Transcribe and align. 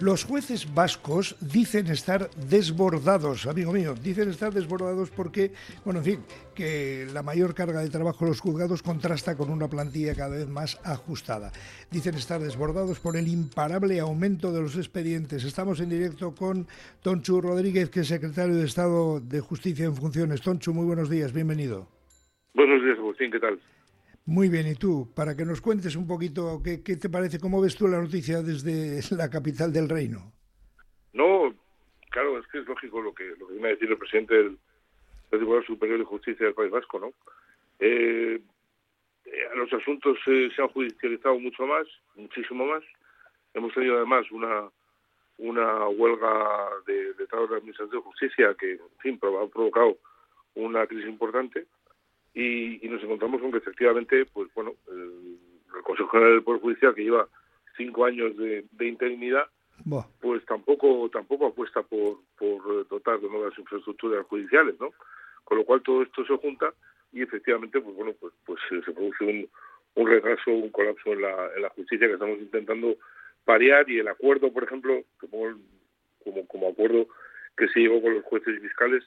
Los 0.00 0.24
jueces 0.24 0.74
vascos 0.74 1.36
dicen 1.40 1.86
estar 1.86 2.28
desbordados, 2.30 3.46
amigo 3.46 3.72
mío, 3.72 3.94
dicen 3.94 4.28
estar 4.28 4.52
desbordados 4.52 5.10
porque, 5.10 5.52
bueno, 5.84 6.00
en 6.00 6.04
fin, 6.04 6.20
que 6.52 7.06
la 7.12 7.22
mayor 7.22 7.54
carga 7.54 7.80
de 7.80 7.90
trabajo 7.90 8.24
de 8.24 8.32
los 8.32 8.40
juzgados 8.40 8.82
contrasta 8.82 9.36
con 9.36 9.50
una 9.50 9.68
plantilla 9.68 10.14
cada 10.16 10.36
vez 10.36 10.48
más 10.48 10.80
ajustada. 10.82 11.52
Dicen 11.92 12.16
estar 12.16 12.40
desbordados 12.40 12.98
por 12.98 13.16
el 13.16 13.28
imparable 13.28 14.00
aumento 14.00 14.52
de 14.52 14.62
los 14.62 14.76
expedientes. 14.76 15.44
Estamos 15.44 15.78
en 15.78 15.90
directo 15.90 16.34
con 16.34 16.66
Tonchu 17.00 17.40
Rodríguez, 17.40 17.88
que 17.88 18.00
es 18.00 18.08
secretario 18.08 18.56
de 18.56 18.64
Estado 18.64 19.20
de 19.20 19.40
Justicia 19.40 19.84
en 19.84 19.94
Funciones. 19.94 20.42
Tonchu, 20.42 20.74
muy 20.74 20.86
buenos 20.86 21.08
días, 21.08 21.32
bienvenido. 21.32 21.88
Buenos 22.52 22.82
días, 22.82 22.98
Agustín, 22.98 23.30
¿qué 23.30 23.38
tal? 23.38 23.60
Muy 24.26 24.48
bien, 24.48 24.66
¿y 24.66 24.74
tú? 24.74 25.12
Para 25.14 25.36
que 25.36 25.44
nos 25.44 25.60
cuentes 25.60 25.96
un 25.96 26.06
poquito, 26.06 26.62
¿qué, 26.62 26.78
te 26.78 27.10
parece? 27.10 27.38
¿Cómo 27.38 27.60
ves 27.60 27.76
tú 27.76 27.86
la 27.88 28.00
noticia 28.00 28.42
desde 28.42 29.00
la 29.16 29.28
capital 29.28 29.72
del 29.72 29.88
reino? 29.88 30.32
No, 31.12 31.54
claro, 32.10 32.38
es 32.38 32.46
que 32.48 32.58
es 32.58 32.66
lógico 32.66 33.02
lo 33.02 33.14
que, 33.14 33.24
lo 33.38 33.46
que 33.46 33.54
viene 33.54 33.68
a 33.68 33.72
decir 33.72 33.90
el 33.90 33.98
presidente 33.98 34.34
del, 34.34 34.58
Tribunal 35.30 35.66
Superior 35.66 35.98
de 35.98 36.04
Justicia 36.04 36.46
del 36.46 36.54
País 36.54 36.70
Vasco, 36.70 37.00
¿no? 37.00 37.12
Eh, 37.80 38.40
eh, 39.24 39.48
los 39.56 39.72
asuntos 39.72 40.16
se 40.24 40.62
han 40.62 40.68
judicializado 40.68 41.40
mucho 41.40 41.66
más, 41.66 41.88
muchísimo 42.14 42.64
más. 42.66 42.84
Hemos 43.52 43.74
tenido 43.74 43.96
además 43.96 44.30
una 44.30 44.70
una 45.38 45.88
huelga 45.88 46.68
de, 46.86 47.14
de 47.14 47.26
de 47.26 47.56
Administración 47.56 47.90
de 47.90 47.98
Justicia 47.98 48.54
que, 48.58 48.72
en 48.72 48.98
fin, 49.00 49.14
ha 49.16 49.46
provocado 49.48 49.96
una 50.54 50.86
crisis 50.86 51.08
importante 51.08 51.66
y, 52.34 52.80
nos 52.88 53.02
encontramos 53.02 53.40
con 53.40 53.52
que 53.52 53.58
efectivamente, 53.58 54.26
pues 54.26 54.52
bueno, 54.54 54.74
el, 54.88 55.38
Consejo 55.82 56.08
General 56.10 56.32
del 56.34 56.42
Poder 56.42 56.60
Judicial, 56.60 56.94
que 56.94 57.02
lleva 57.02 57.28
cinco 57.76 58.04
años 58.04 58.36
de, 58.36 58.64
interinidad, 58.80 59.46
pues 60.20 60.44
tampoco 60.46 61.10
tampoco 61.10 61.46
apuesta 61.46 61.82
por, 61.82 62.20
por 62.38 62.88
dotar 62.88 63.20
de 63.20 63.28
nuevas 63.28 63.58
infraestructuras 63.58 64.24
judiciales, 64.26 64.76
¿no? 64.80 64.90
Con 65.42 65.58
lo 65.58 65.64
cual 65.64 65.82
todo 65.82 66.02
esto 66.02 66.24
se 66.24 66.36
junta 66.36 66.72
y 67.12 67.22
efectivamente, 67.22 67.80
pues 67.80 67.94
bueno, 67.94 68.12
pues, 68.18 68.32
pues 68.46 68.60
se 68.68 68.92
produce 68.92 69.24
un, 69.24 69.48
un 69.94 70.08
retraso, 70.08 70.50
un 70.50 70.70
colapso 70.70 71.12
en 71.12 71.22
la, 71.22 71.50
en 71.54 71.62
la 71.62 71.70
justicia 71.70 72.06
que 72.06 72.14
estamos 72.14 72.38
intentando 72.38 72.96
parear 73.44 73.88
y 73.90 73.98
el 73.98 74.08
acuerdo, 74.08 74.52
por 74.52 74.64
ejemplo, 74.64 75.02
como, 75.20 75.56
como, 76.22 76.46
como 76.46 76.68
acuerdo 76.68 77.06
que 77.56 77.68
se 77.68 77.80
llegó 77.80 78.02
con 78.02 78.14
los 78.14 78.24
jueces 78.24 78.56
y 78.56 78.60
fiscales, 78.60 79.04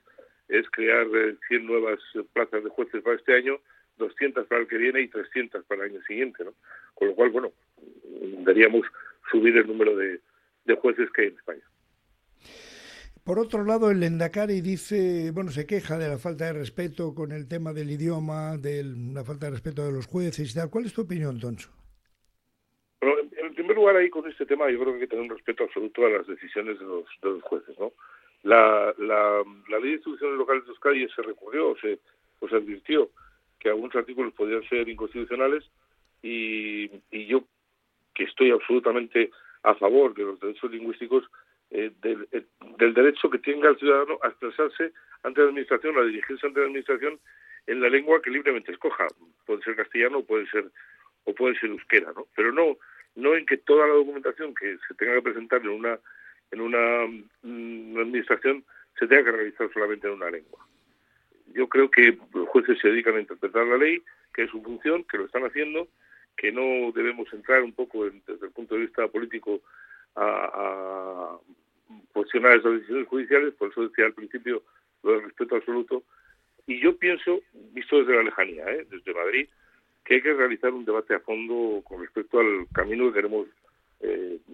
es 0.49 0.69
crear 0.69 1.07
100 1.07 1.37
eh, 1.49 1.63
nuevas 1.63 1.99
plazas 2.33 2.63
de 2.63 2.69
jueces 2.69 3.01
para 3.03 3.15
este 3.15 3.35
año, 3.35 3.59
200 3.97 4.47
para 4.47 4.61
el 4.61 4.67
que 4.67 4.77
viene 4.77 5.01
y 5.01 5.07
300 5.07 5.65
para 5.65 5.85
el 5.85 5.91
año 5.91 6.01
siguiente, 6.03 6.43
¿no? 6.43 6.53
Con 6.93 7.09
lo 7.09 7.15
cual, 7.15 7.29
bueno, 7.31 7.51
deberíamos 8.45 8.85
subir 9.31 9.57
el 9.57 9.67
número 9.67 9.95
de, 9.95 10.19
jueces 10.81 11.09
que 11.11 11.21
hay 11.21 11.27
en 11.29 11.35
España. 11.35 11.63
Por 13.23 13.39
otro 13.39 13.63
lado, 13.63 13.91
el 13.91 13.99
Lendakari 13.99 14.61
dice, 14.61 15.31
bueno, 15.33 15.51
se 15.51 15.65
queja 15.65 15.97
de 15.97 16.07
la 16.07 16.17
falta 16.17 16.45
de 16.45 16.53
respeto 16.53 17.13
con 17.13 17.31
el 17.31 17.47
tema 17.47 17.73
del 17.73 17.91
idioma, 17.91 18.57
de 18.57 18.83
la 18.83 19.23
falta 19.23 19.47
de 19.47 19.53
respeto 19.53 19.85
de 19.85 19.91
los 19.91 20.07
jueces 20.07 20.51
y 20.51 20.55
tal. 20.55 20.69
¿Cuál 20.69 20.85
es 20.85 20.93
tu 20.93 21.01
opinión, 21.01 21.39
Toncho? 21.39 21.69
Bueno, 23.01 23.15
en, 23.19 23.53
primer 23.53 23.75
lugar, 23.75 23.97
ahí 23.97 24.09
con 24.09 24.29
este 24.29 24.45
tema, 24.45 24.69
yo 24.71 24.79
creo 24.79 24.93
que 24.93 24.93
hay 24.93 24.99
que 25.01 25.07
tener 25.07 25.23
un 25.23 25.35
respeto 25.35 25.65
absoluto 25.65 26.05
a 26.05 26.09
las 26.09 26.27
decisiones 26.27 26.79
de 26.79 26.85
los, 26.85 27.05
de 27.21 27.29
los 27.29 27.43
jueces, 27.43 27.77
¿no? 27.77 27.91
La, 28.47 28.93
la, 28.97 29.43
ley 29.67 29.81
de 29.81 29.95
instituciones 29.95 30.37
locales 30.37 30.63
de 30.63 30.69
Euskadi 30.69 31.05
se 31.09 31.21
recurrió, 31.21 31.75
se, 31.81 31.99
pues 32.39 32.53
advirtió 32.53 33.09
que 33.59 33.67
algunos 33.67 33.93
artículos 33.93 34.33
podían 34.33 34.63
ser 34.69 34.87
inconstitucionales 34.87 35.69
y, 36.21 36.89
y 37.11 37.25
yo, 37.25 37.43
que 38.13 38.23
estoy 38.23 38.51
absolutamente 38.51 39.31
a 39.63 39.75
favor 39.75 40.13
de 40.13 40.23
los 40.23 40.39
derechos 40.39 40.71
lingüísticos, 40.71 41.25
eh, 41.71 41.91
del, 42.01 42.25
eh, 42.31 42.45
del, 42.77 42.93
derecho 42.93 43.29
que 43.29 43.39
tenga 43.39 43.67
el 43.67 43.77
ciudadano 43.79 44.17
a 44.23 44.29
expresarse 44.29 44.93
ante 45.23 45.41
la 45.41 45.47
administración, 45.47 45.97
a 45.97 46.03
dirigirse 46.03 46.47
ante 46.47 46.61
la 46.61 46.67
administración 46.67 47.19
en 47.65 47.81
la 47.81 47.89
lengua 47.89 48.21
que 48.21 48.29
libremente 48.29 48.71
escoja. 48.71 49.07
Puede 49.45 49.61
ser 49.63 49.75
castellano 49.75 50.19
o 50.19 50.25
puede 50.25 50.47
ser 50.47 50.71
o 51.25 51.35
puede 51.35 51.59
ser 51.59 51.69
euskera, 51.69 52.13
¿no? 52.15 52.25
Pero 52.33 52.53
no 52.53 52.77
no 53.15 53.35
en 53.35 53.45
que 53.45 53.57
toda 53.57 53.87
la 53.87 53.95
documentación 53.95 54.55
que 54.55 54.77
se 54.87 54.93
tenga 54.93 55.15
que 55.15 55.23
presentar 55.23 55.59
en 55.63 55.69
una 55.69 55.99
en 56.51 56.61
una, 56.61 57.07
mm, 57.41 57.97
administración 57.97 58.63
se 58.97 59.07
tenga 59.07 59.25
que 59.25 59.31
realizar 59.31 59.71
solamente 59.73 60.07
en 60.07 60.13
una 60.13 60.29
lengua. 60.29 60.65
Yo 61.53 61.67
creo 61.67 61.89
que 61.89 62.17
los 62.33 62.47
jueces 62.49 62.77
se 62.79 62.89
dedican 62.89 63.15
a 63.15 63.21
interpretar 63.21 63.65
la 63.65 63.77
ley, 63.77 64.01
que 64.33 64.43
es 64.43 64.51
su 64.51 64.61
función, 64.61 65.03
que 65.03 65.17
lo 65.17 65.25
están 65.25 65.45
haciendo, 65.45 65.87
que 66.35 66.51
no 66.51 66.91
debemos 66.93 67.31
entrar 67.33 67.63
un 67.63 67.73
poco 67.73 68.05
desde 68.05 68.45
el 68.45 68.51
punto 68.51 68.75
de 68.75 68.81
vista 68.81 69.07
político 69.07 69.61
a, 70.15 70.51
a 70.53 71.37
cuestionar 72.13 72.57
esas 72.57 72.73
decisiones 72.73 73.07
judiciales, 73.07 73.53
por 73.53 73.71
eso 73.71 73.87
decía 73.87 74.05
al 74.05 74.13
principio 74.13 74.63
lo 75.03 75.13
del 75.13 75.23
respeto 75.23 75.55
absoluto. 75.55 76.03
Y 76.65 76.79
yo 76.81 76.97
pienso, 76.97 77.39
visto 77.71 77.99
desde 77.99 78.15
la 78.15 78.23
lejanía, 78.23 78.69
¿eh? 78.69 78.85
desde 78.89 79.13
Madrid, 79.13 79.47
que 80.03 80.15
hay 80.15 80.21
que 80.21 80.33
realizar 80.33 80.73
un 80.73 80.85
debate 80.85 81.15
a 81.15 81.19
fondo 81.19 81.81
con 81.83 82.01
respecto 82.01 82.39
al 82.39 82.67
camino 82.73 83.07
que 83.07 83.13
queremos 83.13 83.47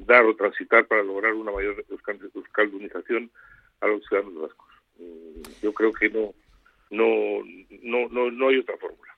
dar 0.05 0.25
o 0.25 0.35
transitar 0.35 0.85
para 0.87 1.03
lograr 1.03 1.33
una 1.33 1.51
mayor 1.51 1.83
euskaldunización 1.89 3.31
a 3.81 3.87
los 3.87 4.03
ciudadanos 4.05 4.41
vascos. 4.41 4.67
Mm, 4.97 5.41
yo 5.61 5.73
creo 5.73 5.91
que 5.91 6.09
no, 6.09 6.33
no, 6.91 7.43
no, 7.81 8.09
no, 8.09 8.31
no 8.31 8.47
hay 8.49 8.59
otra 8.59 8.77
fórmula. 8.77 9.13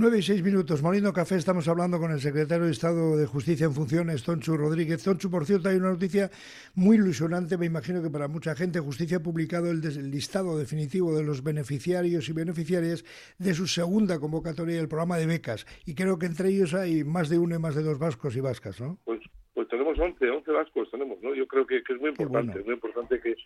Nueve 0.00 0.18
y 0.18 0.22
seis 0.22 0.44
minutos. 0.44 0.80
Molino 0.80 1.12
Café, 1.12 1.34
estamos 1.34 1.66
hablando 1.66 1.98
con 1.98 2.12
el 2.12 2.20
secretario 2.20 2.66
de 2.66 2.70
Estado 2.70 3.16
de 3.16 3.26
Justicia 3.26 3.66
en 3.66 3.74
Funciones, 3.74 4.22
Tonchu 4.22 4.56
Rodríguez. 4.56 5.02
Tonchu, 5.02 5.28
por 5.28 5.44
cierto, 5.44 5.68
hay 5.68 5.76
una 5.76 5.90
noticia 5.90 6.30
muy 6.76 6.98
ilusionante, 6.98 7.58
me 7.58 7.66
imagino 7.66 8.00
que 8.00 8.08
para 8.08 8.28
mucha 8.28 8.54
gente. 8.54 8.78
Justicia 8.78 9.16
ha 9.16 9.22
publicado 9.24 9.72
el, 9.72 9.80
listado 10.12 10.56
definitivo 10.56 11.16
de 11.16 11.24
los 11.24 11.42
beneficiarios 11.42 12.28
y 12.28 12.32
beneficiarias 12.32 13.04
de 13.38 13.54
su 13.54 13.66
segunda 13.66 14.20
convocatoria 14.20 14.76
del 14.76 14.86
programa 14.86 15.18
de 15.18 15.26
becas. 15.26 15.66
Y 15.84 15.96
creo 15.96 16.16
que 16.16 16.26
entre 16.26 16.50
ellos 16.50 16.74
hay 16.74 17.02
más 17.02 17.28
de 17.28 17.40
uno 17.40 17.56
y 17.56 17.58
más 17.58 17.74
de 17.74 17.82
dos 17.82 17.98
vascos 17.98 18.36
y 18.36 18.40
vascas, 18.40 18.80
¿no? 18.80 19.00
Pues 19.04 19.18
tenemos 19.68 19.98
11, 19.98 20.30
11 20.30 20.52
vascos 20.52 20.90
tenemos, 20.90 21.20
¿no? 21.22 21.34
Yo 21.34 21.46
creo 21.46 21.66
que, 21.66 21.78
es 21.78 22.00
muy 22.00 22.10
importante, 22.10 22.58
es 22.58 22.64
muy 22.64 22.74
importante 22.74 23.20
que 23.20 23.36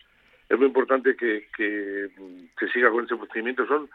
es 0.49 0.57
muy 0.57 0.67
importante 0.67 1.15
que, 1.15 1.47
que, 1.55 2.09
que 2.57 2.67
siga 2.69 2.91
con 2.91 3.05
ese 3.05 3.15
procedimiento. 3.15 3.65
Son 3.65 3.89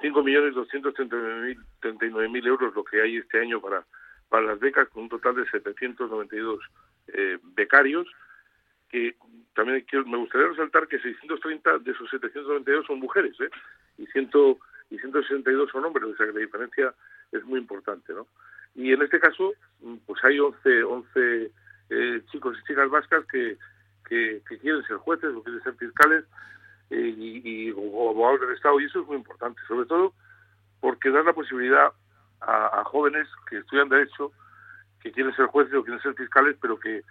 5.239.000 0.00 2.46
euros 2.46 2.74
lo 2.74 2.84
que 2.84 3.00
hay 3.00 3.16
este 3.16 3.40
año 3.40 3.58
para, 3.60 3.86
para 4.28 4.44
las 4.46 4.60
becas, 4.60 4.88
con 4.88 5.04
un 5.04 5.08
total 5.08 5.36
de 5.36 5.48
792 5.50 6.60
eh, 7.08 7.38
becarios, 7.54 8.06
que 8.90 9.14
también 9.54 9.86
me 10.06 10.18
gustaría 10.18 10.48
resaltar 10.48 10.88
que 10.88 10.98
630 10.98 11.78
de 11.78 11.92
esos 11.92 12.10
792 12.10 12.86
son 12.86 12.98
mujeres, 12.98 13.34
¿eh? 13.40 13.48
y, 13.98 14.06
ciento, 14.06 14.58
y 14.90 14.98
162 14.98 15.70
son 15.70 15.84
hombres, 15.84 16.04
o 16.04 16.16
sea 16.16 16.26
que 16.26 16.32
la 16.32 16.40
diferencia 16.40 16.92
es 17.32 17.44
muy 17.44 17.60
importante, 17.60 18.12
¿no? 18.12 18.26
Y 18.74 18.92
en 18.92 19.00
este 19.02 19.20
caso, 19.20 19.54
pues 20.06 20.24
hay 20.24 20.40
11, 20.40 20.82
11 20.82 21.52
eh, 21.90 22.22
chicos 22.30 22.56
y 22.58 22.66
chicas 22.66 22.90
vascas 22.90 23.24
que, 23.26 23.56
que, 24.08 24.42
que 24.48 24.58
quieren 24.58 24.82
ser 24.84 24.96
jueces 24.96 25.34
o 25.34 25.42
quieren 25.42 25.62
ser 25.62 25.74
fiscales, 25.74 26.24
eh, 26.90 27.14
y, 27.16 27.68
y 27.68 27.70
abogados 27.70 28.40
del 28.40 28.52
Estado, 28.52 28.78
y 28.80 28.84
eso 28.84 29.00
es 29.00 29.06
muy 29.06 29.16
importante, 29.16 29.60
sobre 29.66 29.86
todo 29.86 30.12
porque 30.80 31.10
da 31.10 31.22
la 31.22 31.32
posibilidad 31.32 31.92
a, 32.42 32.84
jóvenes 32.84 33.26
que 33.48 33.56
estudian 33.56 33.88
Derecho, 33.88 34.32
que 35.00 35.12
quieren 35.12 35.34
ser 35.34 35.46
jueces 35.46 35.74
o 35.74 35.82
quieren 35.82 36.02
ser 36.02 36.14
fiscales, 36.14 36.56
pero 36.60 36.78
que, 36.78 37.02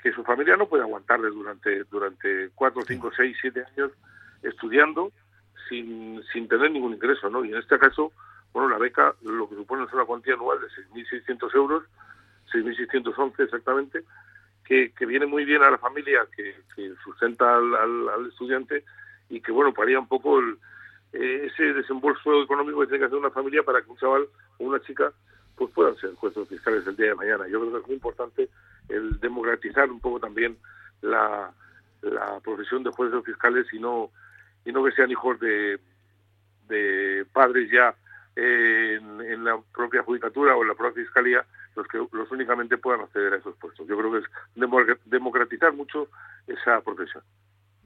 que 0.00 0.12
su 0.12 0.22
familia 0.22 0.56
no 0.56 0.68
puede 0.68 0.84
aguantarles 0.84 1.34
durante, 1.34 1.82
durante 1.90 2.50
cuatro, 2.54 2.82
cinco, 2.86 3.10
seis, 3.16 3.36
siete 3.40 3.64
años 3.64 3.90
estudiando 4.42 5.10
sin, 5.68 6.22
sin 6.32 6.46
tener 6.46 6.70
ningún 6.70 6.94
ingreso, 6.94 7.28
¿no? 7.28 7.44
Y 7.44 7.50
en 7.50 7.58
este 7.58 7.80
caso, 7.80 8.12
bueno, 8.52 8.68
la 8.68 8.78
beca 8.78 9.14
lo 9.22 9.48
que 9.48 9.56
supone 9.56 9.84
es 9.84 9.92
una 9.92 10.04
cuantía 10.04 10.34
anual 10.34 10.60
de 10.60 10.68
6.600 10.68 11.54
euros, 11.56 11.82
6.611 12.52 13.44
exactamente, 13.44 14.04
que, 14.64 14.92
que, 14.92 15.06
viene 15.06 15.26
muy 15.26 15.44
bien 15.44 15.62
a 15.62 15.70
la 15.70 15.78
familia 15.78 16.26
que, 16.34 16.54
sustenta 17.04 17.56
al, 17.56 17.74
al, 17.74 18.26
estudiante 18.28 18.84
y 19.28 19.40
que, 19.40 19.52
bueno, 19.52 19.72
paría 19.72 19.98
un 19.98 20.08
poco 20.08 20.38
el, 20.38 20.58
eh, 21.12 21.46
ese 21.46 21.72
desembolso 21.72 22.42
económico 22.42 22.80
que 22.80 22.86
tiene 22.86 23.00
que 23.00 23.06
hacer 23.06 23.18
una 23.18 23.30
familia 23.30 23.62
para 23.62 23.82
que 23.82 23.90
un 23.90 23.96
chaval 23.96 24.26
o 24.58 24.64
una 24.64 24.80
chica 24.80 25.12
pues 25.56 25.70
puedan 25.72 25.96
ser 25.96 26.14
jueces 26.14 26.48
fiscales 26.48 26.86
el 26.86 26.96
día 26.96 27.08
de 27.08 27.14
mañana. 27.16 27.46
Yo 27.48 27.60
creo 27.60 27.72
que 27.72 27.78
es 27.78 27.86
muy 27.86 27.94
importante 27.94 28.48
el 28.88 29.20
democratizar 29.20 29.90
un 29.90 30.00
poco 30.00 30.18
también 30.20 30.56
la, 31.02 31.52
la 32.02 32.40
profesión 32.40 32.82
de 32.82 32.90
jueces 32.90 33.24
fiscales 33.24 33.66
y 33.72 33.78
no 33.78 34.10
y 34.64 34.72
no 34.72 34.84
que 34.84 34.92
sean 34.92 35.10
hijos 35.10 35.38
de, 35.40 35.78
de 36.68 37.26
padres 37.32 37.70
ya 37.70 37.94
en, 38.36 39.20
en, 39.20 39.44
la 39.44 39.58
propia 39.72 40.02
judicatura 40.02 40.54
o 40.54 40.62
en 40.62 40.68
la 40.68 40.74
propia 40.74 41.02
fiscalía 41.02 41.44
los 41.80 41.88
que 41.88 42.16
los 42.16 42.30
únicamente 42.30 42.78
puedan 42.78 43.00
acceder 43.00 43.34
a 43.34 43.36
esos 43.36 43.56
puestos. 43.56 43.86
Yo 43.86 43.96
creo 43.96 44.12
que 44.12 44.18
es 44.18 45.00
democratizar 45.06 45.72
mucho 45.72 46.08
esa 46.46 46.80
profesión. 46.82 47.22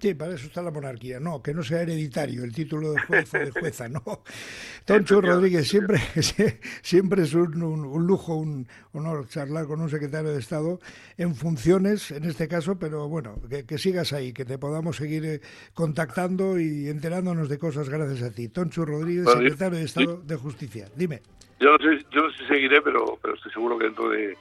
Sí, 0.05 0.12
para 0.12 0.35
eso 0.35 0.49
está 0.49 0.61
la 0.61 0.71
monarquía. 0.71 1.19
No, 1.19 1.43
que 1.43 1.55
no 1.55 1.62
sea 1.62 1.81
hereditario 1.81 2.45
el 2.45 2.53
título 2.53 2.93
de 2.93 3.01
juez 3.01 3.33
o 3.33 3.39
de 3.39 3.51
jueza, 3.53 3.89
no. 3.89 4.03
Toncho 4.85 5.23
Rodríguez, 5.23 5.67
siempre, 5.67 5.97
siempre 6.83 7.23
es 7.23 7.33
un, 7.33 7.59
lujo, 8.06 8.35
un 8.35 8.67
honor 8.93 9.27
charlar 9.29 9.65
con 9.65 9.81
un 9.81 9.89
secretario 9.89 10.31
de 10.31 10.41
Estado 10.41 10.79
en 11.17 11.35
funciones, 11.35 12.11
en 12.11 12.25
este 12.25 12.49
caso, 12.49 12.79
pero 12.79 13.09
bueno, 13.09 13.37
que, 13.67 13.79
sigas 13.79 14.12
ahí, 14.12 14.35
que 14.35 14.45
te 14.45 14.59
podamos 14.59 14.97
seguir 14.97 15.25
eh, 15.25 15.41
contactando 15.73 16.61
y 16.61 16.91
enterándonos 16.91 17.49
de 17.49 17.59
cosas 17.59 17.89
gracias 17.89 18.31
a 18.31 18.35
ti. 18.35 18.50
Toncho 18.50 18.85
Rodríguez, 18.85 19.27
secretario 19.27 19.79
de 19.79 19.85
Estado 19.87 20.17
de 20.19 20.37
Justicia. 20.37 20.87
Dime. 20.95 21.23
Yo 21.61 21.71
no 21.71 21.79
sé, 21.79 22.05
yo 22.11 22.25
no 22.25 22.31
sé 22.33 22.39
si 22.41 22.47
seguiré, 22.49 22.83
pero, 22.83 23.19
pero 23.23 23.37
estoy 23.37 23.53
seguro 23.53 23.79
que 23.79 23.85
dentro 23.85 24.11
de, 24.11 24.37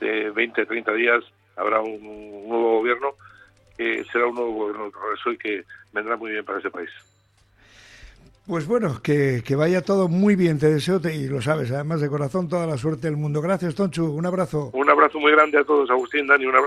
de 0.00 0.30
20, 0.30 0.66
30 0.66 0.92
días 0.94 1.22
habrá 1.54 1.80
un 1.80 2.02
nuevo 2.48 2.78
gobierno 2.80 3.14
que 3.76 4.04
será 4.04 4.26
un 4.26 4.34
nuevo 4.34 4.52
gobierno 4.52 4.84
de 4.84 5.32
y 5.32 5.36
que 5.38 5.64
vendrá 5.92 6.16
muy 6.16 6.32
bien 6.32 6.44
para 6.44 6.58
ese 6.58 6.70
país. 6.70 6.90
Pues 8.46 8.66
bueno, 8.66 9.00
que, 9.02 9.42
que, 9.42 9.56
vaya 9.56 9.80
todo 9.80 10.06
muy 10.08 10.36
bien, 10.36 10.58
te 10.58 10.70
deseo, 10.70 11.00
y 11.10 11.28
lo 11.28 11.40
sabes, 11.40 11.70
además 11.70 12.02
de 12.02 12.10
corazón, 12.10 12.46
toda 12.46 12.66
la 12.66 12.76
suerte 12.76 13.06
del 13.06 13.16
mundo. 13.16 13.40
Gracias, 13.40 13.74
Tonchu, 13.74 14.04
un 14.04 14.26
abrazo. 14.26 14.70
Un 14.74 14.90
abrazo 14.90 15.18
muy 15.18 15.32
grande 15.32 15.58
a 15.58 15.64
todos, 15.64 15.88
Agustín, 15.88 16.26
Dani, 16.26 16.44
un 16.44 16.54
abrazo. 16.54 16.62